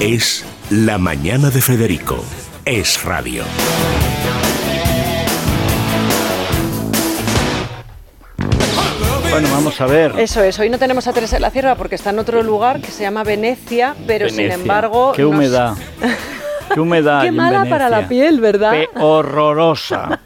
Es 0.00 0.44
la 0.70 0.98
mañana 0.98 1.50
de 1.50 1.60
Federico. 1.60 2.24
Es 2.64 3.02
radio. 3.04 3.44
Bueno, 9.30 9.48
vamos 9.52 9.80
a 9.80 9.86
ver. 9.86 10.12
Eso 10.18 10.42
es, 10.42 10.58
hoy 10.58 10.70
no 10.70 10.78
tenemos 10.78 11.06
a 11.06 11.12
Teresa 11.12 11.36
de 11.36 11.40
la 11.40 11.50
Sierra 11.50 11.76
porque 11.76 11.94
está 11.94 12.10
en 12.10 12.18
otro 12.18 12.42
lugar 12.42 12.80
que 12.80 12.90
se 12.90 13.02
llama 13.02 13.22
Venecia, 13.22 13.94
pero 14.06 14.28
sin 14.28 14.50
embargo... 14.50 15.12
Qué 15.14 15.22
nos- 15.22 15.32
humedad. 15.34 15.74
Qué 16.74 16.78
humedad. 16.80 17.22
Qué 17.22 17.28
en 17.28 17.36
mala 17.36 17.64
para 17.64 17.88
la 17.88 18.06
piel, 18.06 18.40
¿verdad? 18.40 18.70
Pe- 18.72 18.88
horrorosa. 19.00 20.20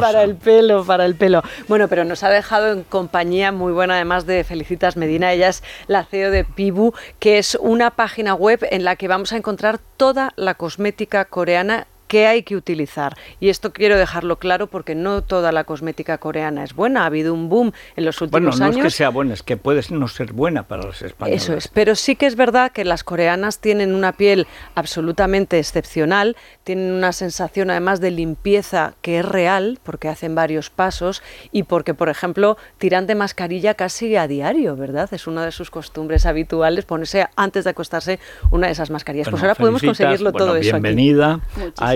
Para 0.00 0.22
el 0.22 0.36
pelo, 0.36 0.84
para 0.84 1.04
el 1.04 1.14
pelo. 1.14 1.42
Bueno, 1.68 1.88
pero 1.88 2.04
nos 2.04 2.22
ha 2.22 2.30
dejado 2.30 2.72
en 2.72 2.82
compañía 2.82 3.52
muy 3.52 3.72
buena, 3.72 3.94
además 3.94 4.26
de 4.26 4.44
Felicitas 4.44 4.96
Medina. 4.96 5.32
Ella 5.32 5.48
es 5.48 5.62
la 5.86 6.04
CEO 6.04 6.30
de 6.30 6.44
Pibu, 6.44 6.92
que 7.18 7.38
es 7.38 7.56
una 7.60 7.90
página 7.90 8.34
web 8.34 8.66
en 8.70 8.84
la 8.84 8.96
que 8.96 9.08
vamos 9.08 9.32
a 9.32 9.36
encontrar 9.36 9.78
toda 9.96 10.32
la 10.36 10.54
cosmética 10.54 11.24
coreana 11.24 11.86
que 12.08 12.26
hay 12.26 12.42
que 12.42 12.56
utilizar. 12.56 13.16
Y 13.40 13.48
esto 13.48 13.72
quiero 13.72 13.96
dejarlo 13.98 14.38
claro 14.38 14.66
porque 14.66 14.94
no 14.94 15.22
toda 15.22 15.52
la 15.52 15.64
cosmética 15.64 16.18
coreana 16.18 16.64
es 16.64 16.74
buena. 16.74 17.02
Ha 17.02 17.06
habido 17.06 17.34
un 17.34 17.48
boom 17.48 17.72
en 17.96 18.04
los 18.04 18.18
Bueno, 18.20 18.48
últimos 18.48 18.60
no 18.60 18.66
años. 18.66 18.76
es 18.78 18.82
que 18.84 18.90
sea 18.90 19.08
buena, 19.10 19.34
es 19.34 19.42
que 19.42 19.56
puede 19.56 19.82
no 19.90 20.08
ser 20.08 20.32
buena 20.32 20.62
para 20.64 20.84
los 20.84 21.02
españoles. 21.02 21.42
Eso 21.42 21.54
es, 21.54 21.68
pero 21.68 21.94
sí 21.94 22.16
que 22.16 22.26
es 22.26 22.36
verdad 22.36 22.72
que 22.72 22.84
las 22.84 23.04
coreanas 23.04 23.58
tienen 23.60 23.94
una 23.94 24.12
piel 24.12 24.46
absolutamente 24.74 25.58
excepcional, 25.58 26.36
tienen 26.64 26.92
una 26.92 27.12
sensación 27.12 27.70
además 27.70 28.00
de 28.00 28.10
limpieza 28.10 28.94
que 29.02 29.18
es 29.18 29.24
real, 29.24 29.78
porque 29.82 30.08
hacen 30.08 30.34
varios 30.34 30.70
pasos 30.70 31.22
y 31.52 31.64
porque, 31.64 31.94
por 31.94 32.08
ejemplo, 32.08 32.56
tiran 32.78 33.06
de 33.06 33.14
mascarilla 33.14 33.74
casi 33.74 34.16
a 34.16 34.26
diario, 34.28 34.76
¿verdad? 34.76 35.08
Es 35.12 35.26
una 35.26 35.44
de 35.44 35.52
sus 35.52 35.70
costumbres 35.70 36.26
habituales 36.26 36.84
ponerse 36.84 37.26
antes 37.36 37.64
de 37.64 37.70
acostarse 37.70 38.18
una 38.50 38.66
de 38.68 38.72
esas 38.72 38.90
mascarillas. 38.90 39.26
pues 39.28 39.40
Bueno, 39.40 39.48
ahora 39.48 39.54
podemos 39.58 39.80
felicitas, 39.80 40.06
conseguirlo 40.06 40.32
bueno, 40.32 40.46
todo 40.46 40.56
eso 40.56 40.76
aquí. 40.76 40.82
Bienvenida. 40.82 41.40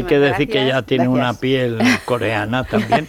Hay 0.01 0.07
que 0.07 0.19
decir 0.19 0.49
que 0.49 0.63
ella 0.65 0.83
tiene 0.83 1.09
una 1.09 1.35
piel 1.35 1.79
coreana 2.05 2.65
también. 2.71 3.09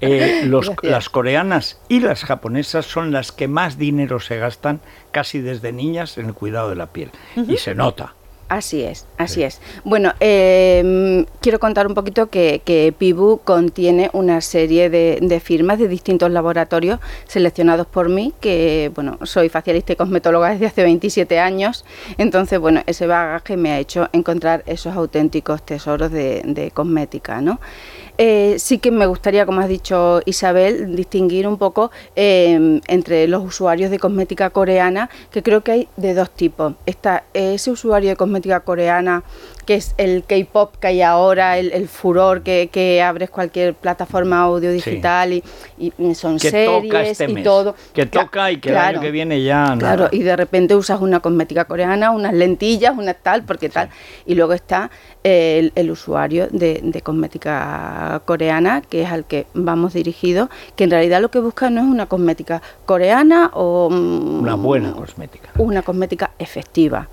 Eh, 0.00 0.42
los- 0.46 0.70
las 0.82 1.08
coreanas 1.08 1.80
y 1.88 2.00
las 2.00 2.24
japonesas 2.24 2.86
son 2.86 3.12
las 3.12 3.32
que 3.32 3.48
más 3.48 3.78
dinero 3.78 4.20
se 4.20 4.38
gastan 4.38 4.80
casi 5.10 5.40
desde 5.40 5.72
niñas 5.72 6.18
en 6.18 6.26
el 6.26 6.34
cuidado 6.34 6.68
de 6.70 6.76
la 6.76 6.86
piel. 6.86 7.10
Y 7.36 7.56
se 7.56 7.74
nota. 7.74 8.14
Así 8.52 8.82
es, 8.82 9.06
así 9.16 9.42
es. 9.42 9.62
Bueno, 9.82 10.12
eh, 10.20 11.24
quiero 11.40 11.58
contar 11.58 11.86
un 11.86 11.94
poquito 11.94 12.26
que, 12.26 12.60
que 12.62 12.92
Pibu 12.92 13.40
contiene 13.42 14.10
una 14.12 14.42
serie 14.42 14.90
de, 14.90 15.20
de 15.22 15.40
firmas 15.40 15.78
de 15.78 15.88
distintos 15.88 16.30
laboratorios 16.30 17.00
seleccionados 17.26 17.86
por 17.86 18.10
mí, 18.10 18.34
que 18.42 18.92
bueno, 18.94 19.18
soy 19.22 19.48
facialista 19.48 19.94
y 19.94 19.96
cosmetóloga 19.96 20.50
desde 20.50 20.66
hace 20.66 20.82
27 20.82 21.38
años, 21.38 21.86
entonces 22.18 22.58
bueno, 22.60 22.82
ese 22.84 23.06
bagaje 23.06 23.56
me 23.56 23.72
ha 23.72 23.78
hecho 23.78 24.10
encontrar 24.12 24.64
esos 24.66 24.94
auténticos 24.94 25.62
tesoros 25.62 26.12
de, 26.12 26.42
de 26.44 26.70
cosmética, 26.72 27.40
¿no? 27.40 27.58
Eh, 28.24 28.60
sí 28.60 28.78
que 28.78 28.92
me 28.92 29.06
gustaría, 29.06 29.44
como 29.44 29.62
has 29.62 29.68
dicho 29.68 30.20
Isabel, 30.26 30.94
distinguir 30.94 31.48
un 31.48 31.58
poco 31.58 31.90
eh, 32.14 32.80
entre 32.86 33.26
los 33.26 33.44
usuarios 33.44 33.90
de 33.90 33.98
cosmética 33.98 34.50
coreana, 34.50 35.10
que 35.32 35.42
creo 35.42 35.64
que 35.64 35.72
hay 35.72 35.88
de 35.96 36.14
dos 36.14 36.30
tipos. 36.30 36.74
Está 36.86 37.24
ese 37.34 37.72
usuario 37.72 38.10
de 38.10 38.14
cosmética 38.14 38.60
coreana, 38.60 39.24
que 39.64 39.74
es 39.74 39.94
el 39.98 40.24
K-pop 40.24 40.76
que 40.80 40.86
hay 40.88 41.02
ahora, 41.02 41.58
el, 41.58 41.72
el 41.72 41.88
furor 41.88 42.42
que, 42.42 42.68
que 42.72 43.02
abres 43.02 43.30
cualquier 43.30 43.74
plataforma 43.74 44.40
audio 44.42 44.72
digital 44.72 45.32
y, 45.32 45.42
y 45.78 46.14
son 46.14 46.38
Que 46.38 46.50
series 46.50 46.82
toca 46.88 47.02
este 47.02 47.24
y 47.30 47.34
mes. 47.34 47.44
todo. 47.44 47.74
Que 47.92 48.06
toca 48.06 48.50
y 48.50 48.58
que 48.58 48.70
el 48.70 48.74
claro. 48.74 48.88
año 48.88 49.00
que 49.00 49.10
viene 49.10 49.42
ya 49.42 49.64
nada. 49.74 49.78
Claro, 49.78 50.08
y 50.12 50.22
de 50.22 50.36
repente 50.36 50.74
usas 50.74 51.00
una 51.00 51.20
cosmética 51.20 51.64
coreana, 51.66 52.10
unas 52.10 52.34
lentillas, 52.34 52.94
una 52.96 53.14
tal, 53.14 53.44
porque 53.44 53.68
tal. 53.68 53.88
Y 54.26 54.34
luego 54.34 54.52
está 54.52 54.90
eh, 55.24 55.58
el, 55.60 55.72
el 55.76 55.90
usuario 55.90 56.48
de, 56.50 56.80
de 56.82 57.00
cosmética 57.02 58.22
coreana, 58.24 58.82
que 58.82 59.02
es 59.02 59.10
al 59.10 59.24
que 59.24 59.46
vamos 59.54 59.92
dirigidos, 59.94 60.48
que 60.76 60.84
en 60.84 60.90
realidad 60.90 61.20
lo 61.20 61.30
que 61.30 61.38
busca 61.38 61.70
no 61.70 61.80
es 61.80 61.86
una 61.86 62.06
cosmética 62.06 62.62
coreana 62.86 63.50
o 63.54 63.88
mm, 63.90 64.40
Una 64.40 64.54
buena 64.54 64.92
cosmética. 64.92 65.50
una 65.58 65.82
cosmética 65.82 66.30
efectiva. 66.38 67.08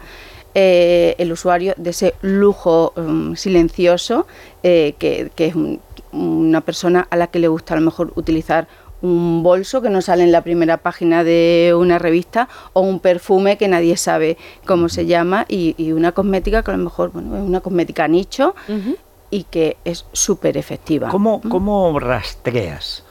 Eh, 0.56 1.16
el 1.20 1.32
usuario 1.32 1.74
de 1.78 1.92
ese 1.92 2.16
lujo 2.22 2.94
mm, 2.96 3.36
silencioso, 3.36 4.26
eh, 4.64 4.96
que, 4.98 5.32
que 5.36 5.46
es 5.48 5.56
un- 5.56 5.80
una 6.12 6.62
persona 6.62 7.08
a 7.12 7.16
la 7.16 7.28
que 7.28 7.38
le 7.40 7.48
gusta 7.48 7.76
a 7.76 7.78
lo 7.78 7.86
mejor 7.86 8.12
utilizar 8.16 8.68
un 9.02 9.44
bolso 9.44 9.82
que 9.82 9.90
no 9.90 10.02
sale 10.02 10.24
en 10.24 10.32
la 10.32 10.42
primera 10.44 10.78
página 10.78 11.24
de 11.24 11.74
una 11.78 12.00
revista 12.00 12.50
o 12.74 12.82
un 12.82 13.00
perfume 13.00 13.58
que 13.58 13.68
nadie 13.68 13.96
sabe 13.96 14.36
cómo 14.66 14.90
se 14.90 15.06
llama 15.06 15.46
y, 15.48 15.76
y 15.78 15.92
una 15.94 16.12
cosmética 16.12 16.64
que 16.64 16.72
a 16.72 16.78
lo 16.78 16.84
mejor 16.84 17.12
bueno, 17.12 17.38
es 17.38 17.44
una 17.44 17.62
cosmética 17.62 18.08
nicho 18.08 18.56
y 19.30 19.44
que 19.44 19.78
es 19.86 20.06
súper 20.12 20.58
efectiva. 20.58 21.10
¿Cómo, 21.10 21.42
¿Cómo 21.48 21.98
rastreas? 22.00 23.06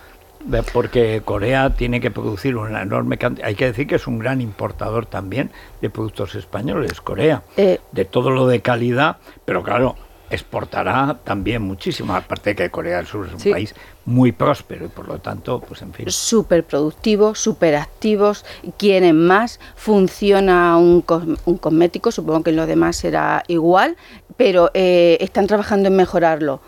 Porque 0.73 1.23
Corea 1.25 1.75
tiene 1.75 2.01
que 2.01 2.11
producir 2.11 2.57
una 2.57 2.83
enorme 2.83 3.19
cantidad. 3.19 3.47
Hay 3.49 3.55
que 3.55 3.67
decir 3.67 3.87
que 3.87 3.97
es 3.97 4.07
un 4.07 4.19
gran 4.19 4.41
importador 4.41 5.07
también 5.07 5.51
de 5.83 5.91
productos 5.91 6.35
españoles, 6.35 7.01
Corea. 7.01 7.43
Eh, 7.57 7.81
de 7.93 8.05
todo 8.05 8.31
lo 8.31 8.47
de 8.47 8.61
calidad, 8.61 9.17
pero 9.45 9.63
claro, 9.63 9.97
exportará 10.31 11.19
también 11.25 11.63
muchísimo. 11.63 12.15
Aparte 12.15 12.51
de 12.51 12.57
que 12.57 12.71
Corea 12.71 12.99
del 12.99 13.07
Sur 13.07 13.27
es 13.27 13.33
un 13.35 13.41
Sí. 13.41 13.51
país 13.51 13.75
muy 14.05 14.33
próspero 14.33 14.85
y 14.87 14.89
por 14.89 15.09
lo 15.09 15.19
tanto, 15.19 15.61
pues 15.61 15.83
en 15.83 15.93
fin. 15.93 16.11
súper 16.11 16.65
productivos, 16.65 17.39
súper 17.39 17.75
activos, 17.77 18.45
quieren 18.79 19.27
más, 19.27 19.59
funciona 19.77 20.77
un, 20.79 21.03
cos- 21.05 21.39
un 21.45 21.59
cosmético, 21.59 22.11
supongo 22.13 22.43
que 22.45 22.51
en 22.51 22.57
lo 22.57 22.67
demás 22.67 22.97
será 22.97 23.43
igual, 23.49 23.97
pero 24.37 24.71
eh, 24.75 25.19
están 25.21 25.47
trabajando 25.47 25.89
en 25.89 25.97
mejorarlo. 25.97 26.61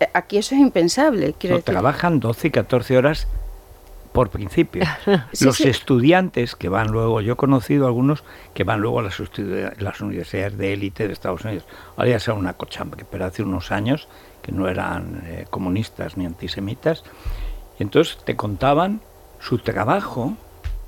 Eh, 0.00 0.08
Aquí 0.14 0.38
eso 0.38 0.54
es 0.54 0.60
impensable, 0.60 1.34
quiero 1.38 1.54
No, 1.54 1.58
decir. 1.58 1.72
trabajan 1.72 2.20
12 2.20 2.48
y 2.48 2.50
14 2.50 2.96
horas 2.98 3.28
por 4.12 4.30
principio. 4.30 4.82
Sí, 5.32 5.44
Los 5.44 5.56
sí. 5.56 5.68
estudiantes 5.68 6.56
que 6.56 6.68
van 6.68 6.88
luego, 6.88 7.20
yo 7.20 7.34
he 7.34 7.36
conocido 7.36 7.86
algunos 7.86 8.24
que 8.54 8.64
van 8.64 8.80
luego 8.80 9.00
a 9.00 9.02
las, 9.02 9.20
universidades 10.00 10.56
de 10.56 10.72
élite 10.72 11.06
de 11.06 11.12
Estados 11.12 11.44
Unidos. 11.44 11.64
Ahora 11.96 12.10
ya 12.10 12.20
sea 12.20 12.34
una 12.34 12.54
cochambre, 12.54 13.04
pero 13.10 13.24
hace 13.26 13.42
unos 13.42 13.70
años 13.72 14.08
que 14.42 14.52
no 14.52 14.68
eran 14.68 15.22
eh, 15.26 15.46
comunistas 15.50 16.16
ni 16.16 16.24
antisemitas. 16.24 17.02
Y 17.78 17.82
entonces 17.82 18.18
te 18.24 18.36
contaban 18.36 19.00
su 19.40 19.58
trabajo, 19.58 20.32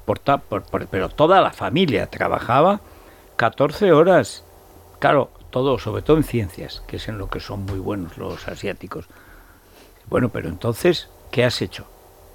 por 0.06 0.18
ta- 0.18 0.38
por- 0.38 0.62
por- 0.62 0.86
pero 0.86 1.10
toda 1.10 1.42
la 1.42 1.52
familia 1.52 2.06
trabajaba 2.06 2.80
14 3.36 3.92
horas. 3.92 4.42
Claro, 5.00 5.30
todo, 5.50 5.78
sobre 5.78 6.02
todo 6.02 6.16
en 6.16 6.24
ciencias, 6.24 6.82
que 6.86 6.96
es 6.96 7.08
en 7.08 7.18
lo 7.18 7.28
que 7.28 7.40
son 7.40 7.64
muy 7.64 7.78
buenos 7.78 8.16
los 8.18 8.46
asiáticos. 8.48 9.06
Bueno, 10.08 10.28
pero 10.30 10.48
entonces, 10.48 11.08
¿qué 11.30 11.44
has 11.44 11.60
hecho? 11.62 11.86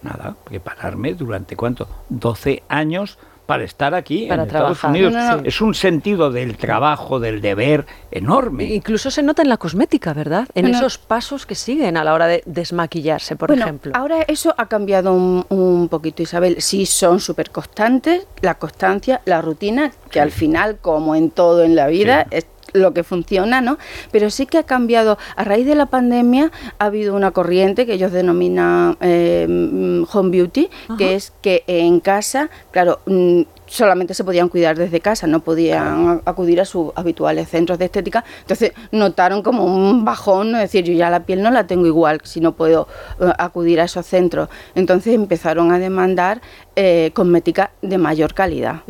Nada, 0.02 0.36
prepararme 0.44 1.14
durante 1.14 1.56
cuánto? 1.56 1.88
12 2.10 2.64
años 2.70 3.18
para 3.46 3.64
estar 3.66 3.94
aquí 3.94 4.28
Para 4.28 4.44
en 4.44 4.48
Estados 4.48 4.80
trabajar. 4.80 4.90
Unidos. 4.92 5.14
No, 5.14 5.20
no, 5.36 5.42
no. 5.42 5.48
Es 5.48 5.60
un 5.60 5.74
sentido 5.74 6.32
del 6.32 6.56
trabajo, 6.56 7.20
del 7.20 7.42
deber 7.42 7.86
enorme. 8.12 8.64
Incluso 8.66 9.12
se 9.12 9.22
nota 9.22 9.42
en 9.42 9.50
la 9.50 9.58
cosmética, 9.58 10.14
¿verdad? 10.14 10.48
En 10.56 10.64
Bueno. 10.64 10.78
esos 10.78 10.98
pasos 10.98 11.46
que 11.46 11.56
siguen 11.56 11.98
a 11.98 12.04
la 12.06 12.14
hora 12.14 12.28
de 12.28 12.42
desmaquillarse, 12.46 13.36
por 13.36 13.50
bueno, 13.50 13.64
ejemplo. 13.64 13.92
ahora 13.96 14.22
eso 14.28 14.54
ha 14.58 14.68
cambiado 14.68 15.14
un, 15.14 15.46
un 15.50 15.90
poquito, 15.90 16.22
Isabel. 16.24 16.62
Sí 16.62 16.86
son 16.86 17.20
súper 17.20 17.50
constantes, 17.52 18.26
la 18.42 18.56
constancia, 18.56 19.22
la 19.26 19.42
rutina, 19.42 19.92
que 20.10 20.22
al 20.22 20.32
final, 20.32 20.78
como 20.82 21.14
en 21.16 21.30
todo 21.30 21.64
en 21.64 21.76
la 21.76 21.88
vida, 21.88 22.24
Sí. 22.30 22.38
es 22.38 22.46
lo 22.74 22.94
que 22.94 23.04
funciona, 23.04 23.62
¿no? 23.62 23.78
Pero 24.12 24.30
sí 24.30 24.46
que 24.46 24.58
ha 24.58 24.64
cambiado. 24.64 25.18
A 25.36 25.44
raíz 25.44 25.66
de 25.66 25.76
la 25.76 25.86
pandemia 25.86 26.52
ha 26.80 26.86
habido 26.86 27.16
una 27.16 27.32
corriente 27.32 27.86
que 27.86 27.94
ellos 27.94 28.12
denominan 28.12 28.98
eh, 29.02 29.46
mm, 29.50 30.04
home 30.12 30.30
beauty, 30.30 30.70
que 30.98 31.16
es 31.16 31.34
que 31.42 31.64
en 31.68 32.00
casa, 32.00 32.50
claro, 32.72 33.00
mm, 33.06 33.42
solamente 33.74 34.14
se 34.14 34.24
podían 34.24 34.50
cuidar 34.50 34.78
desde 34.78 35.00
casa, 35.00 35.26
no 35.26 35.40
podían 35.40 36.22
acudir 36.26 36.62
a 36.62 36.66
sus 36.66 36.92
habituales 36.96 37.50
centros 37.50 37.80
de 37.80 37.86
estética. 37.86 38.24
Entonces 38.42 38.72
notaron 38.92 39.42
como 39.42 39.66
un 39.66 40.06
bajón, 40.06 40.56
es 40.56 40.62
decir, 40.62 40.86
yo 40.86 40.94
ya 40.94 41.10
la 41.10 41.22
piel 41.22 41.42
no 41.42 41.50
la 41.50 41.66
tengo 41.66 41.88
igual 41.88 42.22
si 42.24 42.40
no 42.40 42.52
puedo 42.52 42.88
eh, 43.20 43.32
acudir 43.40 43.82
a 43.82 43.86
esos 43.86 44.06
centros. 44.06 44.50
Entonces 44.76 45.16
empezaron 45.16 45.72
a 45.72 45.80
demandar 45.80 46.40
eh, 46.76 47.12
cosmética 47.14 47.70
de 47.84 48.00
mayor 48.00 48.34
calidad. 48.34 48.82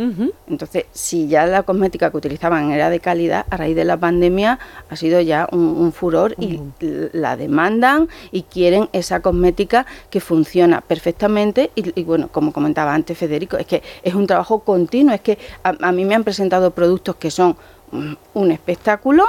Entonces, 0.48 0.86
si 0.94 1.28
ya 1.28 1.46
la 1.46 1.64
cosmética 1.64 2.12
que 2.12 2.16
utilizaban 2.16 2.72
era 2.72 2.90
de 2.90 3.02
calidad, 3.02 3.46
a 3.50 3.58
raíz 3.58 3.76
de 3.76 3.84
la 3.84 3.98
pandemia 3.98 4.58
ha 4.90 4.96
sido 4.96 5.20
ya 5.20 5.50
un, 5.52 5.92
furor 5.92 6.34
y 6.40 6.62
la 7.12 7.36
demandan 7.36 8.08
y 8.32 8.44
quieren 8.44 8.88
esa 8.94 9.20
cosmética 9.20 9.86
que 10.10 10.22
funciona 10.22 10.80
perfectamente. 10.80 11.72
Y, 11.76 12.04
bueno, 12.04 12.30
como 12.32 12.54
comentaba 12.54 12.94
antes 12.94 13.18
Federico, 13.18 13.58
es 13.58 13.66
que 13.66 13.84
es 14.02 14.14
un 14.14 14.28
trabajo 14.28 14.60
continuo, 14.74 15.14
es 15.14 15.22
que 15.22 15.38
a, 15.64 15.92
mí 15.92 16.04
me 16.04 16.16
han 16.16 16.24
presentado 16.24 16.72
productos 16.72 17.16
que 17.18 17.30
son 17.30 17.56
un 18.34 18.52
espectáculo 18.52 19.24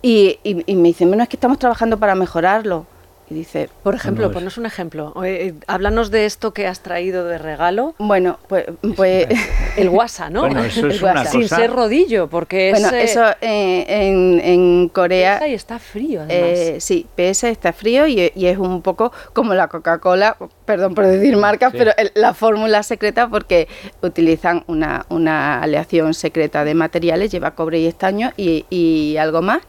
y, 0.00 0.38
y 0.42 0.74
me 0.76 0.88
dicen, 0.88 1.08
bueno, 1.08 1.22
es 1.22 1.28
que 1.28 1.36
estamos 1.36 1.58
trabajando 1.58 1.98
para 1.98 2.14
mejorarlo 2.14 2.86
y 3.28 3.34
dice, 3.34 3.68
por 3.82 3.94
ejemplo, 3.94 4.30
ponnos 4.30 4.56
un 4.56 4.66
ejemplo. 4.66 5.12
Eh, 5.24 5.54
háblanos 5.66 6.12
de 6.12 6.26
esto 6.26 6.52
que 6.52 6.66
has 6.66 6.80
traído 6.80 7.24
de 7.24 7.38
regalo. 7.38 7.94
Bueno, 7.98 8.38
pues, 8.48 8.66
pues 8.94 9.26
el 9.76 9.88
WhatsApp, 9.88 10.30
¿no? 10.30 10.42
Bueno, 10.42 10.62
eso 10.62 10.86
es 10.86 11.02
una 11.02 11.24
Sin 11.24 11.48
ser 11.48 11.72
rodillo, 11.72 12.28
porque 12.28 12.70
bueno, 12.70 12.88
es... 12.90 13.10
eso 13.10 13.24
eh, 13.40 13.84
en, 13.88 14.40
en, 14.44 14.88
Corea... 14.90 15.40
Pesa 15.40 15.48
y 15.48 15.54
está 15.54 15.78
frío, 15.80 16.22
además. 16.22 16.58
Eh, 16.58 16.76
sí, 16.80 17.06
pesa, 17.16 17.48
está 17.48 17.72
frío 17.72 18.06
y, 18.06 18.20
es 18.20 18.58
un 18.58 18.80
poco 18.82 19.12
como 19.32 19.54
la 19.54 19.66
Coca-Cola, 19.66 20.36
perdón 20.64 20.94
por 20.94 21.06
decir 21.06 21.36
marcas, 21.36 21.72
pero 21.76 21.92
la 22.14 22.32
fórmula 22.32 22.84
secreta 22.84 23.28
porque 23.28 23.66
utilizan 24.02 24.62
una, 24.68 25.04
una 25.08 25.60
aleación 25.62 26.14
secreta 26.14 26.64
de 26.64 26.74
materiales, 26.74 27.32
lleva 27.32 27.56
cobre 27.56 27.80
y 27.80 27.86
estaño 27.86 28.32
y, 28.36 28.66
y 28.70 29.16
algo 29.16 29.42
más 29.42 29.62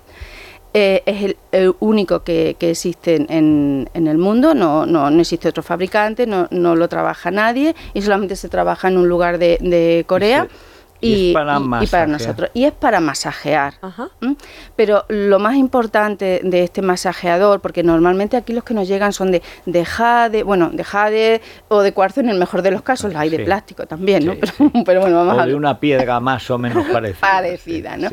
eh, 0.79 1.01
es 1.07 1.35
el, 1.53 1.73
único 1.79 2.21
que, 2.23 2.55
existe 2.59 3.15
en, 3.15 3.89
el 3.95 4.17
mundo, 4.19 4.53
no, 4.53 4.85
no, 4.85 5.09
existe 5.19 5.49
otro 5.49 5.63
fabricante, 5.63 6.27
no, 6.27 6.47
no, 6.51 6.75
lo 6.75 6.87
trabaja 6.87 7.31
nadie 7.31 7.75
y 7.95 8.03
solamente 8.03 8.35
se 8.35 8.47
trabaja 8.47 8.87
en 8.87 8.99
un 8.99 9.09
lugar 9.09 9.39
de, 9.39 10.05
Corea. 10.05 10.47
Y, 11.01 11.33
para 11.33 12.07
nosotros. 12.07 12.51
Y 12.53 12.65
es 12.65 12.73
para 12.73 12.99
masajear. 12.99 13.73
Pero 14.75 15.05
lo 15.09 15.39
más 15.39 15.55
importante 15.55 16.41
de 16.43 16.63
este 16.63 16.83
masajeador, 16.83 17.59
porque 17.59 17.81
normalmente 17.81 18.37
aquí 18.37 18.53
los 18.53 18.63
que 18.63 18.75
nos 18.75 18.87
llegan 18.87 19.13
son 19.13 19.31
de, 19.31 19.41
de 19.65 19.83
jade, 19.83 20.43
bueno, 20.43 20.69
de 20.71 20.83
jade 20.83 21.41
o 21.69 21.81
de 21.81 21.91
cuarzo 21.91 22.19
en 22.19 22.29
el 22.29 22.37
mejor 22.37 22.61
de 22.61 22.69
los 22.69 22.83
casos, 22.83 23.15
hay 23.15 23.29
de 23.29 23.39
plástico 23.39 23.87
también, 23.87 24.27
¿no? 24.27 24.35
pero, 24.85 25.01
bueno, 25.01 25.25
vamos 25.25 25.43
o 25.43 25.47
de 25.47 25.55
una 25.55 25.79
piedra 25.79 26.19
más 26.19 26.51
o 26.51 26.59
menos 26.59 26.85
parecida. 26.91 27.21
parecida, 27.21 27.97
¿no? 27.97 28.09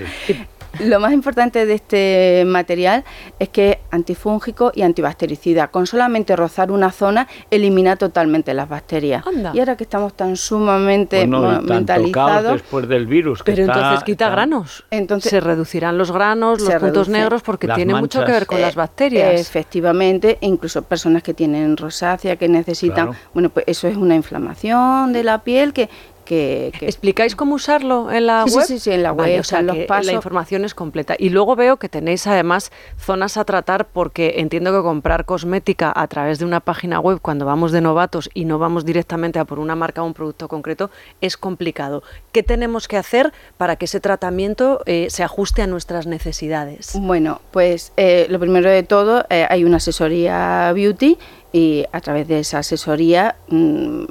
Lo 0.81 1.01
más 1.01 1.13
importante 1.13 1.67
de 1.67 1.75
este 1.75 2.45
material 2.47 3.05
es 3.39 3.49
que 3.49 3.71
es 3.71 3.79
antifúngico 3.91 4.73
y 4.75 4.83
antibactericida. 4.83 5.69
Con 5.69 5.87
solamente 5.87 6.37
rozar 6.37 6.71
una 6.71 6.91
zona 6.91 7.29
elimina 7.51 7.97
totalmente 7.97 8.55
las 8.55 8.69
bacterias. 8.69 9.25
Y 9.53 9.59
ahora 9.59 9.77
que 9.77 9.85
estamos 9.85 10.15
tan 10.15 10.37
sumamente 10.37 11.27
mentalizados... 11.27 12.53
después 12.53 12.89
del 12.89 13.07
virus. 13.07 13.43
pero 13.45 13.65
entonces 13.65 14.05
quita 14.05 14.31
granos. 14.31 14.85
Entonces 14.91 15.31
se 15.31 15.41
reducirán 15.41 15.99
los 15.99 16.11
granos, 16.11 16.61
los 16.61 16.75
puntos 16.75 17.09
negros, 17.09 17.43
porque 17.43 17.69
tiene 17.69 17.95
mucho 17.95 18.25
que 18.25 18.33
ver 18.33 18.47
con 18.47 18.61
las 18.61 18.75
bacterias. 18.75 19.41
Efectivamente, 19.41 20.39
incluso 20.41 20.83
personas 20.83 21.23
que 21.23 21.35
tienen 21.35 21.77
rosácea, 21.77 22.37
que 22.37 22.49
necesitan... 22.49 23.11
Bueno, 23.33 23.51
pues 23.51 23.65
eso 23.69 23.89
es 23.89 23.97
una 23.97 24.15
inflamación 24.15 25.13
de 25.13 25.25
la 25.25 25.43
piel 25.43 25.73
que 25.73 25.89
que, 26.25 26.73
¿Explicáis 26.81 27.37
cómo 27.37 27.55
usarlo 27.55 28.11
en 28.11 28.27
la 28.27 28.45
web? 28.45 28.65
Sí, 28.65 28.79
sí, 28.79 28.91
en 28.91 29.03
la 29.03 29.13
web. 29.13 29.41
o 29.41 29.45
sea, 29.45 29.63
los 29.63 29.77
pasos. 29.87 30.07
La 30.07 30.13
información 30.13 30.65
es 30.65 30.75
completa. 30.75 31.15
Y 31.19 31.31
luego 31.31 31.57
veo 31.57 31.77
que 31.77 31.89
tenéis 31.89 32.27
además 32.27 32.73
zonas 32.99 33.37
a 33.37 33.45
tratar 33.45 33.87
porque 33.87 34.35
entiendo 34.39 34.73
que 34.73 34.83
comprar 34.83 35.25
cosmética 35.25 35.93
a 35.95 36.07
través 36.09 36.39
de 36.39 36.45
una 36.45 36.61
página 36.61 37.01
web 37.01 37.21
cuando 37.21 37.47
vamos 37.47 37.73
de 37.73 37.81
novatos 37.81 38.31
y 38.35 38.45
no 38.45 38.59
vamos 38.59 38.85
directamente 38.85 39.39
a 39.39 39.45
por 39.45 39.59
una 39.59 39.77
marca 39.77 40.03
o 40.03 40.07
un 40.07 40.15
producto 40.15 40.49
concreto 40.49 40.91
es 41.21 41.37
complicado. 41.37 42.03
¿Qué 42.33 42.43
tenemos 42.43 42.89
que 42.89 42.97
hacer 42.97 43.33
para 43.57 43.77
que 43.77 43.85
ese 43.85 44.01
tratamiento 44.01 44.81
eh, 44.87 45.09
se 45.11 45.23
ajuste 45.23 45.63
a 45.63 45.67
nuestras 45.67 46.07
necesidades? 46.07 46.93
Bueno, 46.95 47.41
pues 47.51 47.93
eh, 47.97 48.27
lo 48.31 48.39
primero 48.39 48.71
de 48.71 48.83
todo, 48.83 49.27
eh, 49.31 49.47
hay 49.49 49.65
una 49.65 49.77
asesoría 49.77 50.73
beauty 50.73 51.19
y 51.53 51.85
a 51.93 52.01
través 52.01 52.29
de 52.29 52.41
esa 52.41 52.59
asesoría... 52.59 53.37
Mm, 53.49 54.05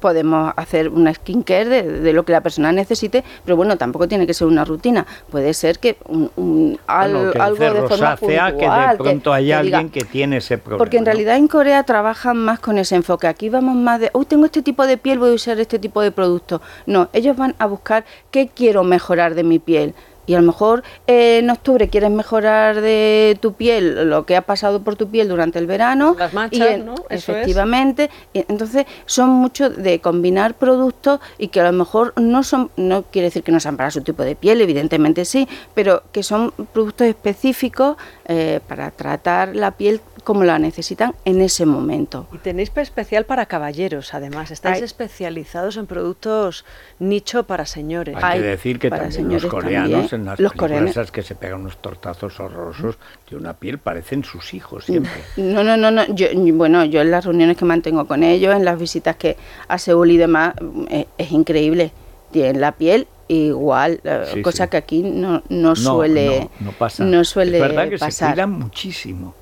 podemos 0.00 0.52
hacer 0.56 0.88
una 0.88 1.12
skincare 1.12 1.68
de, 1.68 1.82
de, 1.82 2.12
lo 2.12 2.24
que 2.24 2.32
la 2.32 2.40
persona 2.40 2.72
necesite, 2.72 3.24
pero 3.44 3.56
bueno, 3.56 3.76
tampoco 3.76 4.08
tiene 4.08 4.26
que 4.26 4.34
ser 4.34 4.46
una 4.46 4.64
rutina. 4.64 5.06
Puede 5.30 5.54
ser 5.54 5.78
que, 5.78 5.96
un, 6.08 6.78
algo 6.86 7.24
de 7.24 7.88
forma 7.88 8.16
puntual, 8.16 8.56
que 8.56 8.68
de 8.68 8.96
pronto 8.98 9.32
hay 9.32 9.52
alguien 9.52 9.90
que 9.90 10.04
tiene 10.04 10.38
ese 10.38 10.58
problema. 10.58 10.78
Porque 10.78 10.98
en 10.98 11.06
realidad 11.06 11.36
en 11.36 11.48
Corea 11.48 11.82
trabajan 11.82 12.36
más 12.36 12.60
con 12.60 12.78
ese 12.78 12.96
enfoque. 12.96 13.26
Aquí 13.26 13.48
vamos 13.48 13.76
más 13.76 14.00
de, 14.00 14.10
uy, 14.12 14.24
tengo 14.26 14.46
este 14.46 14.62
tipo 14.62 14.86
de 14.86 14.96
piel, 14.96 15.18
voy 15.18 15.30
a 15.30 15.34
usar 15.34 15.58
este 15.60 15.78
tipo 15.78 16.00
de 16.00 16.10
producto. 16.10 16.60
No, 16.86 17.08
ellos 17.12 17.36
van 17.36 17.54
a 17.58 17.66
buscar 17.66 18.04
qué 18.30 18.48
quiero 18.48 18.84
mejorar 18.84 19.34
de 19.34 19.44
mi 19.44 19.58
piel 19.58 19.94
y 20.26 20.34
a 20.34 20.40
lo 20.40 20.46
mejor 20.46 20.82
eh, 21.06 21.38
en 21.38 21.50
octubre 21.50 21.88
quieres 21.88 22.10
mejorar 22.10 22.80
de 22.80 23.38
tu 23.40 23.54
piel 23.54 24.08
lo 24.10 24.26
que 24.26 24.36
ha 24.36 24.42
pasado 24.42 24.82
por 24.82 24.96
tu 24.96 25.08
piel 25.08 25.28
durante 25.28 25.58
el 25.58 25.66
verano. 25.66 26.16
Las 26.18 26.34
manchas, 26.34 26.78
¿no? 26.80 26.94
efectivamente. 27.08 28.10
entonces 28.34 28.86
son 29.06 29.30
mucho 29.30 29.70
de 29.70 30.00
combinar 30.00 30.54
productos 30.54 31.20
y 31.38 31.48
que 31.48 31.60
a 31.60 31.64
lo 31.64 31.72
mejor 31.72 32.12
no 32.20 32.42
son, 32.42 32.70
no 32.76 33.02
quiere 33.02 33.26
decir 33.26 33.42
que 33.42 33.52
no 33.52 33.60
sean 33.60 33.76
para 33.76 33.90
su 33.90 34.02
tipo 34.02 34.22
de 34.22 34.34
piel, 34.34 34.60
evidentemente 34.60 35.24
sí, 35.24 35.48
pero 35.74 36.02
que 36.12 36.22
son 36.22 36.52
productos 36.72 37.06
específicos 37.06 37.96
eh, 38.26 38.60
para 38.66 38.90
tratar 38.90 39.54
la 39.54 39.70
piel 39.72 40.00
como 40.26 40.42
la 40.42 40.58
necesitan 40.58 41.14
en 41.24 41.40
ese 41.40 41.66
momento. 41.66 42.26
Y 42.32 42.38
tenéis 42.38 42.72
especial 42.74 43.26
para 43.26 43.46
caballeros, 43.46 44.12
además. 44.12 44.50
Estáis 44.50 44.82
especializados 44.82 45.76
en 45.76 45.86
productos 45.86 46.64
nicho 46.98 47.44
para 47.44 47.64
señores. 47.64 48.16
Hay, 48.20 48.40
que 48.40 48.46
decir 48.46 48.80
que 48.80 48.90
también 48.90 49.32
los 49.32 49.46
coreanos 49.46 50.12
en 50.12 50.24
las 50.24 50.40
los 50.40 50.52
coreanos. 50.52 51.12
que 51.12 51.22
se 51.22 51.36
pegan 51.36 51.60
unos 51.60 51.76
tortazos 51.80 52.40
horrorosos 52.40 52.98
de 53.30 53.36
una 53.36 53.54
piel 53.54 53.78
parecen 53.78 54.24
sus 54.24 54.52
hijos 54.52 54.86
siempre. 54.86 55.12
No, 55.36 55.62
no, 55.62 55.76
no, 55.76 55.92
no. 55.92 56.04
Yo, 56.12 56.26
bueno, 56.54 56.84
yo 56.84 57.02
en 57.02 57.12
las 57.12 57.24
reuniones 57.24 57.56
que 57.56 57.64
mantengo 57.64 58.08
con 58.08 58.24
ellos, 58.24 58.52
en 58.52 58.64
las 58.64 58.80
visitas 58.80 59.14
que 59.14 59.36
a 59.68 59.78
Seúl 59.78 60.10
y 60.10 60.16
demás, 60.16 60.54
eh, 60.90 61.06
es, 61.18 61.30
increíble. 61.30 61.92
Tienen 62.32 62.60
la 62.60 62.72
piel 62.72 63.06
igual, 63.28 64.00
eh, 64.02 64.42
cosa 64.42 64.66
que 64.66 64.76
aquí 64.76 65.02
no, 65.04 65.44
no 65.48 65.76
suele 65.76 66.48
no, 66.58 66.72
pasa. 66.72 67.04
No 67.04 67.22
suele 67.22 67.58
es 67.58 67.62
verdad 67.62 67.88
que 67.88 67.98
pasar. 67.98 68.30
se 68.30 68.34
cuidan 68.34 68.50
muchísimo. 68.50 69.34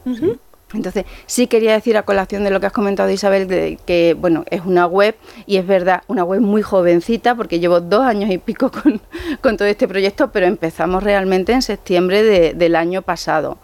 Entonces, 0.75 1.05
sí 1.27 1.47
quería 1.47 1.73
decir 1.73 1.97
a 1.97 2.03
colación 2.03 2.45
de 2.45 2.51
lo 2.51 2.61
que 2.61 2.67
has 2.67 2.73
comentado, 2.73 3.11
Isabel, 3.11 3.47
de 3.47 3.79
que, 3.87 4.15
bueno, 4.15 4.45
es 4.51 4.63
una 4.65 4.87
web 4.87 5.15
y 5.47 5.57
es 5.57 5.67
verdad, 5.67 6.03
una 6.09 6.25
web 6.25 6.41
muy 6.41 6.63
jovencita, 6.63 7.35
porque 7.35 7.61
llevo 7.61 7.81
dos 7.81 8.03
años 8.03 8.31
y 8.31 8.39
pico 8.39 8.71
con, 9.41 9.57
todo 9.57 9.69
este 9.69 9.89
proyecto, 9.89 10.31
pero 10.33 10.47
empezamos 10.47 11.03
realmente 11.03 11.53
en 11.53 11.63
septiembre 11.63 12.55
del 12.55 12.77
año 12.77 13.03
pasado. 13.03 13.59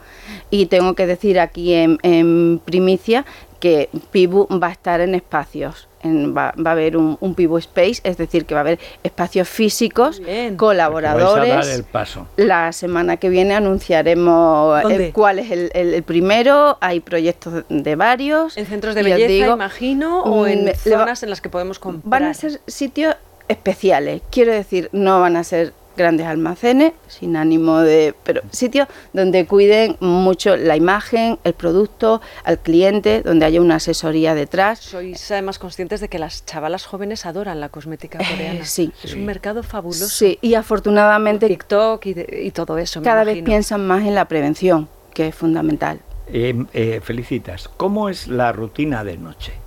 Y 0.51 0.67
tengo 0.67 0.95
que 0.95 1.07
decir 1.07 1.39
aquí 1.41 1.75
en, 1.75 1.99
en 2.03 2.61
primicia 2.65 3.25
que 3.59 3.91
Pibu 4.11 4.47
va 4.59 4.69
a 4.69 4.73
estar 4.73 5.01
en 5.01 5.15
espacios 5.15 5.90
va, 6.05 6.55
a 6.57 6.71
haber 6.71 6.97
un, 6.97 7.17
un 7.21 7.35
Space, 7.59 8.01
es 8.05 8.17
decir, 8.17 8.45
que 8.47 8.55
va 8.55 8.61
a 8.61 8.63
haber 8.63 8.79
espacios 9.03 9.49
físicos, 9.49 10.21
colaboradores. 10.57 11.69
el 11.69 11.85
paso. 11.85 12.27
La 12.37 12.73
semana 12.73 13.17
que 13.17 13.29
viene 13.29 13.55
anunciaremos 13.55 14.83
cuál 15.13 15.39
es 15.39 15.51
el, 15.51 16.03
primero. 16.03 16.79
Hay 16.81 17.01
proyectos 17.01 17.65
de 17.69 17.97
varios. 17.97 18.57
En 18.57 18.67
centros 18.67 18.95
de 18.95 19.03
belleza, 19.03 19.53
imagino, 19.53 20.23
o 20.23 20.47
en 20.47 20.67
mm, 20.67 20.75
zonas 20.75 21.23
en 21.23 21.31
las 21.31 21.41
que 21.41 21.49
podemos 21.49 21.79
comprar. 21.79 22.21
Van 22.21 22.25
a 22.25 22.35
ser 22.35 22.61
sitios 22.67 23.17
especiales. 23.49 24.23
Quiero 24.31 24.53
decir, 24.53 24.89
no 24.93 25.21
van 25.21 25.37
a 25.37 25.45
ser 25.45 25.73
grandes 26.01 26.27
almacenes, 26.27 26.93
sin 27.09 27.37
ánimo 27.37 27.81
de... 27.81 28.15
pero 28.25 28.43
sitios 28.51 28.89
donde 29.13 29.47
cuiden 29.47 29.97
mucho 30.01 30.57
la 30.57 30.77
imagen, 30.77 31.39
el 31.45 31.55
producto, 31.55 32.21
al 32.45 32.59
cliente, 32.59 33.23
donde 33.23 33.47
haya 33.47 33.61
una 33.61 33.77
asesoría 33.77 34.35
detrás. 34.35 34.81
Sois 34.81 35.31
además 35.31 35.59
conscientes 35.59 36.01
de 36.01 36.09
que 36.09 36.19
las 36.19 36.45
chavalas 36.47 36.87
jóvenes 36.87 37.27
adoran 37.27 37.61
la 37.61 37.69
cosmética 37.69 38.19
eh, 38.19 38.27
coreana. 38.29 38.65
sí. 38.65 38.93
Es 39.03 39.15
un 39.15 39.25
mercado 39.25 39.63
fabuloso. 39.63 40.09
Sí, 40.09 40.39
y 40.41 40.55
afortunadamente... 40.55 41.47
TikTok 41.47 42.07
y, 42.07 42.51
todo 42.51 42.79
eso. 42.79 43.03
Cada 43.03 43.25
vez 43.25 43.43
piensan 43.43 43.87
más 43.87 44.05
en 44.05 44.15
la 44.15 44.27
prevención, 44.27 44.89
que 45.15 45.29
es 45.29 45.35
fundamental. 45.35 46.01
Eh, 46.27 46.55
eh, 46.73 47.01
felicitas, 47.03 47.69
¿cómo 47.69 48.09
es 48.09 48.29
la 48.29 48.53
rutina 48.53 49.05
de 49.05 49.17
noche? 49.17 49.60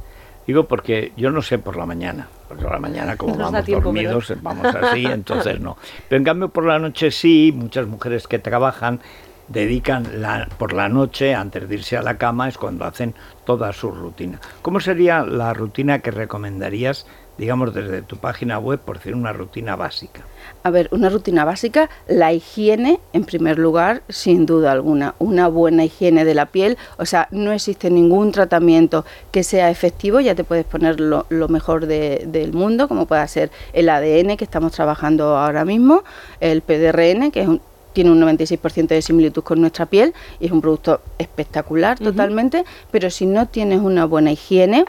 Digo 0.45 0.65
porque 0.65 1.13
yo 1.15 1.31
no 1.31 1.41
sé 1.41 1.57
por 1.57 1.77
la 1.77 1.85
mañana, 1.85 2.27
porque 2.47 2.63
por 2.63 2.73
la 2.73 2.79
mañana 2.79 3.15
como 3.15 3.35
vamos 3.37 3.65
dormidos, 3.65 4.33
vamos 4.41 4.65
así, 4.65 5.05
entonces 5.09 5.59
no. 5.59 5.77
Pero 6.09 6.17
en 6.17 6.23
cambio 6.25 6.49
por 6.49 6.65
la 6.65 6.79
noche 6.79 7.11
sí, 7.11 7.53
muchas 7.55 7.87
mujeres 7.87 8.27
que 8.27 8.39
trabajan 8.39 8.99
dedican 9.47 10.21
la, 10.21 10.47
por 10.57 10.73
la 10.73 10.89
noche, 10.89 11.35
antes 11.35 11.67
de 11.67 11.75
irse 11.75 11.97
a 11.97 12.01
la 12.01 12.17
cama, 12.17 12.47
es 12.47 12.57
cuando 12.57 12.85
hacen 12.85 13.13
toda 13.45 13.71
su 13.73 13.91
rutina. 13.91 14.39
¿Cómo 14.61 14.79
sería 14.79 15.23
la 15.23 15.53
rutina 15.53 15.99
que 15.99 16.11
recomendarías, 16.11 17.05
digamos, 17.37 17.73
desde 17.73 18.01
tu 18.01 18.17
página 18.17 18.59
web, 18.59 18.79
por 18.79 18.97
decir 18.97 19.15
una 19.15 19.33
rutina 19.33 19.75
básica? 19.75 20.21
A 20.63 20.69
ver, 20.69 20.87
una 20.91 21.09
rutina 21.09 21.45
básica, 21.45 21.89
la 22.07 22.31
higiene 22.31 22.99
en 23.11 23.25
primer 23.25 23.59
lugar, 23.59 24.03
sin 24.09 24.45
duda 24.45 24.71
alguna, 24.71 25.15
una 25.19 25.47
buena 25.47 25.83
higiene 25.85 26.25
de 26.25 26.35
la 26.35 26.47
piel, 26.47 26.77
o 26.97 27.05
sea, 27.05 27.27
no 27.31 27.51
existe 27.51 27.89
ningún 27.89 28.31
tratamiento 28.31 29.05
que 29.31 29.43
sea 29.43 29.69
efectivo, 29.69 30.19
ya 30.19 30.35
te 30.35 30.43
puedes 30.43 30.65
poner 30.65 30.99
lo, 30.99 31.25
mejor 31.49 31.85
del 31.87 32.53
mundo, 32.53 32.87
como 32.87 33.05
pueda 33.05 33.27
ser 33.27 33.51
el 33.73 33.89
ADN 33.89 34.37
que 34.37 34.43
estamos 34.43 34.71
trabajando 34.71 35.37
ahora 35.37 35.65
mismo, 35.65 36.03
el 36.39 36.61
PDRN, 36.61 37.31
que 37.31 37.41
es 37.41 37.49
tiene 37.93 38.11
un 38.11 38.21
96% 38.21 38.87
de 38.87 39.01
similitud 39.01 39.43
con 39.43 39.61
nuestra 39.61 39.85
piel 39.85 40.13
y 40.39 40.47
es 40.47 40.51
un 40.51 40.61
producto 40.61 41.01
espectacular 41.17 41.99
totalmente, 41.99 42.65
pero 42.91 43.09
si 43.09 43.25
no 43.25 43.47
tienes 43.47 43.79
una 43.79 44.05
buena 44.05 44.31
higiene, 44.31 44.85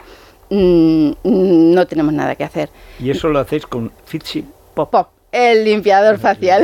mm, 0.49 1.11
no 1.23 1.87
tenemos 1.87 2.13
nada 2.13 2.35
que 2.35 2.43
hacer. 2.43 2.69
¿Y 2.99 3.09
eso 3.09 3.29
lo 3.29 3.39
hacéis 3.39 3.65
con 3.65 3.91
Fitzy 4.05 4.45
Pop? 4.73 4.91
Pop 4.91 5.09
el 5.35 5.65
limpiador 5.65 6.17
facial. 6.17 6.63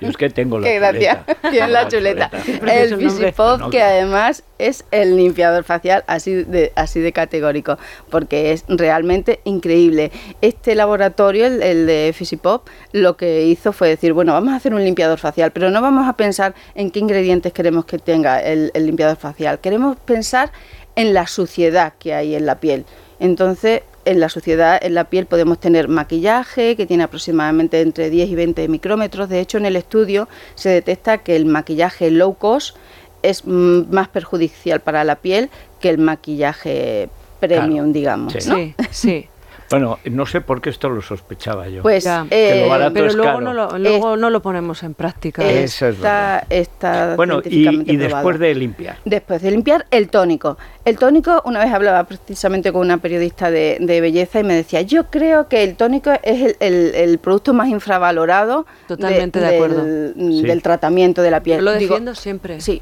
Yo 0.00 0.08
es 0.08 0.16
que 0.16 0.28
tengo 0.30 0.58
la 0.58 0.66
Qué 0.68 0.80
chuleta. 0.80 1.24
Tiene 1.48 1.68
la, 1.68 1.88
chuleta. 1.88 2.30
El 2.66 3.32
Pop, 3.34 3.70
que 3.70 3.80
además 3.80 4.42
es 4.58 4.84
el 4.90 5.16
limpiador 5.16 5.62
facial 5.62 6.02
así 6.08 6.42
de, 6.42 6.72
así 6.74 6.98
de 6.98 7.12
categórico, 7.12 7.78
porque 8.10 8.50
es 8.50 8.64
realmente 8.66 9.38
increíble. 9.44 10.10
Este 10.40 10.74
laboratorio, 10.74 11.46
el, 11.46 11.62
el 11.62 11.86
de 11.86 12.12
Pop, 12.42 12.68
lo 12.90 13.16
que 13.16 13.44
hizo 13.44 13.72
fue 13.72 13.88
decir, 13.88 14.12
bueno, 14.12 14.32
vamos 14.32 14.54
a 14.54 14.56
hacer 14.56 14.74
un 14.74 14.84
limpiador 14.84 15.20
facial, 15.20 15.52
pero 15.52 15.70
no 15.70 15.80
vamos 15.80 16.08
a 16.08 16.14
pensar 16.14 16.56
en 16.74 16.90
qué 16.90 16.98
ingredientes 16.98 17.52
queremos 17.52 17.84
que 17.84 17.98
tenga 17.98 18.42
el, 18.42 18.72
el 18.74 18.86
limpiador 18.86 19.16
facial. 19.16 19.60
Queremos 19.60 19.96
pensar 19.98 20.50
en 20.96 21.14
la 21.14 21.26
suciedad 21.26 21.94
que 21.98 22.14
hay 22.14 22.34
en 22.34 22.46
la 22.46 22.60
piel. 22.60 22.84
Entonces, 23.20 23.82
en 24.04 24.20
la 24.20 24.28
suciedad, 24.28 24.78
en 24.82 24.94
la 24.94 25.04
piel 25.04 25.26
podemos 25.26 25.60
tener 25.60 25.88
maquillaje 25.88 26.76
que 26.76 26.86
tiene 26.86 27.04
aproximadamente 27.04 27.80
entre 27.80 28.10
10 28.10 28.30
y 28.30 28.34
20 28.34 28.68
micrómetros. 28.68 29.28
De 29.28 29.40
hecho, 29.40 29.58
en 29.58 29.66
el 29.66 29.76
estudio 29.76 30.28
se 30.54 30.70
detecta 30.70 31.18
que 31.18 31.36
el 31.36 31.46
maquillaje 31.46 32.10
low 32.10 32.34
cost 32.34 32.76
es 33.22 33.46
más 33.46 34.08
perjudicial 34.08 34.80
para 34.80 35.04
la 35.04 35.16
piel 35.16 35.50
que 35.80 35.88
el 35.90 35.98
maquillaje 35.98 37.08
premium, 37.38 37.92
digamos. 37.92 38.32
Sí, 38.32 38.74
sí. 38.90 39.28
Bueno, 39.72 39.98
no 40.04 40.26
sé 40.26 40.42
por 40.42 40.60
qué 40.60 40.68
esto 40.68 40.90
lo 40.90 41.00
sospechaba 41.00 41.66
yo. 41.66 41.80
Pues, 41.80 42.04
eh, 42.06 42.68
pero 42.92 43.10
luego, 43.14 43.40
no 43.40 43.54
lo, 43.54 43.78
luego 43.78 44.18
no 44.18 44.28
lo 44.28 44.42
ponemos 44.42 44.82
en 44.82 44.92
práctica. 44.92 45.50
Eso 45.50 45.88
es 45.88 45.96
está, 46.50 47.16
bueno, 47.16 47.40
y, 47.42 47.96
después 47.96 48.38
de 48.38 48.54
limpiar. 48.54 48.98
Después 49.06 49.40
de 49.40 49.50
limpiar, 49.50 49.86
el 49.90 50.10
tónico. 50.10 50.58
El 50.84 50.98
tónico, 50.98 51.40
una 51.44 51.60
vez 51.60 51.72
hablaba 51.72 52.02
precisamente 52.04 52.72
con 52.72 52.80
una 52.80 52.98
periodista 52.98 53.52
de, 53.52 53.78
belleza 54.00 54.40
y 54.40 54.44
me 54.44 54.54
decía, 54.54 54.82
yo 54.82 55.04
creo 55.10 55.46
que 55.46 55.62
el 55.62 55.76
tónico 55.76 56.10
es 56.24 56.56
el, 56.58 57.18
producto 57.18 57.54
más 57.54 57.68
infravalorado 57.68 58.66
Totalmente 58.88 59.38
de, 59.38 59.54
acuerdo. 59.54 59.84
Del, 59.84 60.62
tratamiento 60.62 61.22
de 61.22 61.30
la 61.30 61.40
piel. 61.40 61.64
lo 61.64 61.70
defiendo 61.70 62.16
siempre. 62.16 62.60
Sí, 62.60 62.80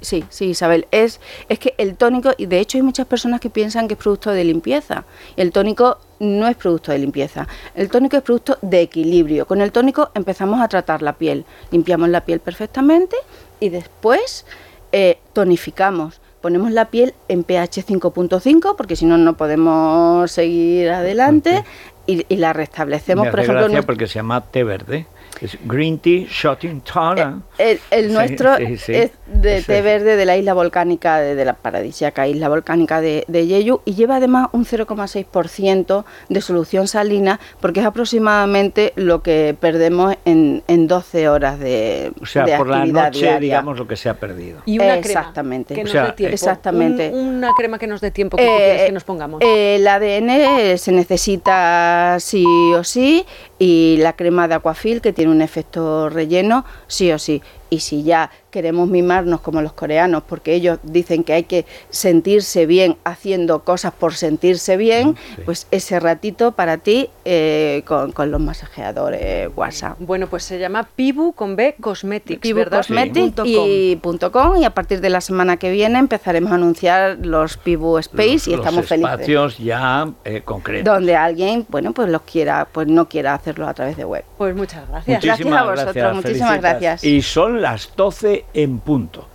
sí, 0.00 0.24
sí, 0.28 0.46
Isabel. 0.46 0.88
Es, 0.90 1.20
es 1.48 1.60
que 1.60 1.74
el 1.78 1.96
tónico, 1.96 2.32
y 2.36 2.46
de 2.46 2.58
hecho 2.58 2.78
hay 2.78 2.82
muchas 2.82 3.06
personas 3.06 3.40
que 3.40 3.48
piensan 3.48 3.86
que 3.86 3.94
es 3.94 4.00
producto 4.00 4.32
de 4.32 4.42
limpieza. 4.42 5.04
El 5.36 5.52
tónico 5.52 5.98
no 6.18 6.48
es 6.48 6.56
producto 6.56 6.90
de 6.90 6.98
limpieza. 6.98 7.46
El 7.76 7.88
tónico 7.90 8.16
es 8.16 8.24
producto 8.24 8.58
de 8.60 8.80
equilibrio. 8.80 9.46
Con 9.46 9.60
el 9.60 9.70
tónico 9.70 10.10
empezamos 10.14 10.60
a 10.60 10.66
tratar 10.66 11.00
la 11.00 11.12
piel. 11.12 11.44
Limpiamos 11.70 12.08
la 12.08 12.22
piel 12.22 12.40
perfectamente 12.40 13.14
y 13.60 13.68
después 13.68 14.44
eh, 14.90 15.18
tonificamos. 15.32 16.20
Ponemos 16.46 16.70
la 16.70 16.90
piel 16.90 17.12
en 17.26 17.42
pH 17.42 17.84
5.5 17.84 18.76
porque 18.76 18.94
si 18.94 19.04
no, 19.04 19.18
no 19.18 19.36
podemos 19.36 20.30
seguir 20.30 20.90
adelante 20.90 21.64
y, 22.06 22.22
la 22.36 22.52
restablecemos. 22.52 23.26
por 23.26 23.40
ejemplo, 23.40 23.82
porque 23.84 24.06
se 24.06 24.20
llama 24.20 24.40
té 24.42 24.62
verde. 24.62 25.08
Es 25.40 25.58
Green 25.64 25.98
Tea 25.98 26.26
Shotting 26.28 26.80
Toner. 26.80 27.34
El, 27.58 27.78
el, 27.90 28.12
nuestro 28.12 28.56
es 28.56 28.86
de 28.86 29.62
té 29.62 29.82
verde 29.82 30.16
de 30.16 30.24
la 30.24 30.36
isla 30.36 30.54
volcánica, 30.54 31.18
de, 31.18 31.44
la 31.44 31.54
paradisíaca 31.54 32.26
isla 32.26 32.48
volcánica 32.48 33.00
de, 33.00 33.24
de 33.28 33.46
Yeyu, 33.46 33.80
y 33.84 33.94
lleva 33.94 34.16
además 34.16 34.48
un 34.52 34.64
0,6% 34.64 36.04
de 36.28 36.40
solución 36.40 36.88
salina, 36.88 37.40
porque 37.60 37.80
es 37.80 37.86
aproximadamente 37.86 38.92
lo 38.96 39.22
que 39.22 39.56
perdemos 39.58 40.16
en, 40.24 40.62
en 40.68 40.86
12 40.86 41.28
horas 41.28 41.58
de 41.58 42.12
O 42.20 42.26
sea, 42.26 42.56
por 42.56 42.68
la 42.68 42.86
noche, 42.86 43.38
digamos, 43.40 43.78
lo 43.78 43.86
que 43.86 43.96
se 43.96 44.08
ha 44.08 44.14
perdido. 44.14 44.62
Y 44.64 44.78
una 44.78 44.96
exactamente. 44.96 45.74
crema 45.74 45.84
que 45.84 45.94
nos 45.94 46.06
dé 46.06 46.12
tiempo. 46.12 46.34
Exactamente. 46.34 47.10
una 47.12 47.52
crema 47.56 47.78
que 47.78 47.86
nos 47.86 48.00
dé 48.00 48.10
tiempo, 48.10 48.36
que, 48.36 48.84
eh, 48.84 48.86
que 48.86 48.92
nos 48.92 49.04
pongamos. 49.04 49.42
el 49.42 49.86
ADN 49.86 50.78
se 50.78 50.92
necesita 50.92 52.16
sí 52.20 52.44
o 52.74 52.84
sí, 52.84 53.26
y 53.58 53.96
la 53.98 54.14
crema 54.14 54.48
de 54.48 54.54
Aquafil, 54.54 55.00
que 55.00 55.12
tiene 55.16 55.32
un 55.32 55.40
efecto 55.40 56.10
relleno, 56.10 56.66
sí 56.86 57.10
o 57.10 57.18
sí. 57.18 57.42
Y 57.70 57.80
si 57.80 58.02
ya 58.02 58.30
queremos 58.50 58.88
mimarnos 58.88 59.40
como 59.42 59.60
los 59.60 59.74
coreanos, 59.74 60.22
porque 60.26 60.54
ellos 60.54 60.78
dicen 60.82 61.24
que 61.24 61.34
hay 61.34 61.42
que 61.42 61.66
sentirse 61.90 62.64
bien 62.64 62.96
haciendo 63.04 63.64
cosas 63.64 63.92
por 63.92 64.14
sentirse 64.14 64.78
bien, 64.78 65.14
pues 65.44 65.66
ese 65.70 66.00
ratito 66.00 66.52
para 66.52 66.78
ti 66.78 67.10
eh, 67.26 67.82
con, 67.84 68.30
los 68.30 68.40
masajeadores 68.40 69.50
WhatsApp. 69.54 69.96
Bueno, 69.98 70.26
pues 70.28 70.44
se 70.44 70.58
llama 70.58 70.88
Pibu 70.96 71.34
con 71.34 71.54
B 71.54 71.76
Cosmetics, 71.80 72.40
Pibu 72.40 72.64
Cosmetics 72.64 73.42
y 73.44 74.00
.com 74.32 74.56
y 74.56 74.64
a 74.64 74.70
partir 74.70 75.00
de 75.00 75.10
la 75.10 75.20
semana 75.20 75.58
que 75.58 75.70
viene 75.70 75.98
empezaremos 75.98 76.50
a 76.50 76.54
anunciar 76.54 77.18
los 77.20 77.58
Pibu 77.58 77.98
Space 77.98 78.50
y 78.50 78.54
estamos 78.54 78.86
felices. 78.86 79.12
espacios 79.12 79.58
ya 79.58 80.08
eh, 80.24 80.40
concretos. 80.42 80.94
Donde 80.94 81.14
alguien, 81.14 81.66
bueno, 81.68 81.92
pues 81.92 82.08
los 82.08 82.22
quiera, 82.22 82.66
pues 82.72 82.86
no 82.86 83.08
quiera 83.08 83.34
hacerlo 83.34 83.68
a 83.68 83.74
través 83.74 83.96
de 83.96 84.04
web. 84.04 84.24
Pues 84.38 84.56
muchas 84.56 84.88
gracias. 84.88 85.22
gracias 85.22 85.52
a 85.52 85.64
vosotros, 85.64 86.14
muchísimas 86.16 86.60
gracias. 86.60 87.04
Y 87.04 87.20
son 87.56 87.62
las 87.62 87.96
12 87.96 88.44
en 88.52 88.80
punto. 88.80 89.26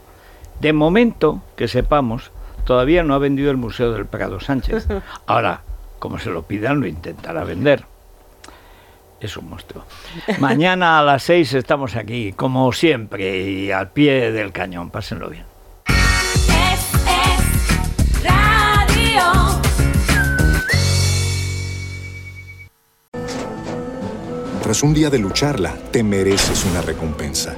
De 0.60 0.74
momento, 0.74 1.42
que 1.56 1.68
sepamos, 1.68 2.32
todavía 2.66 3.04
no 3.04 3.16
ha 3.16 3.18
vendido 3.18 3.50
el 3.50 3.58
Museo 3.58 3.94
del 3.94 4.06
Prado 4.06 4.40
Sánchez. 4.40 4.88
Ahora, 5.26 5.62
como 5.98 6.20
se 6.20 6.30
lo 6.30 6.44
pidan, 6.44 6.80
lo 6.80 6.88
intentará 6.88 7.44
vender. 7.44 7.86
Es 9.20 9.38
un 9.38 9.50
monstruo. 9.50 9.86
Mañana 10.40 11.00
a 11.00 11.04
las 11.04 11.24
6 11.24 11.54
estamos 11.54 11.96
aquí, 11.96 12.34
como 12.34 12.72
siempre, 12.74 13.42
y 13.42 13.72
al 13.72 13.90
pie 13.90 14.32
del 14.32 14.52
cañón. 14.52 14.92
Pásenlo 14.92 15.30
bien. 15.30 15.46
Tras 24.72 24.84
un 24.84 24.94
día 24.94 25.10
de 25.10 25.20
lucharla, 25.20 25.76
te 25.92 26.02
mereces 26.02 26.64
una 26.64 26.82
recompensa, 26.82 27.58